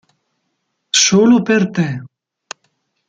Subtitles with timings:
[1.03, 1.87] Solo per te